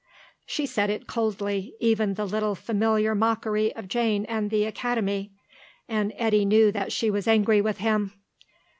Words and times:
She 0.47 0.65
said 0.65 0.89
it 0.89 1.05
coldly, 1.05 1.75
even 1.79 2.15
the 2.15 2.25
little 2.25 2.55
familiar 2.55 3.13
mockery 3.13 3.71
of 3.75 3.87
Jane 3.87 4.25
and 4.25 4.49
the 4.49 4.65
Academy, 4.65 5.31
and 5.87 6.11
Eddy 6.17 6.43
knew 6.43 6.71
that 6.71 6.91
she 6.91 7.11
was 7.11 7.27
angry 7.27 7.61
with 7.61 7.77
him. 7.77 8.11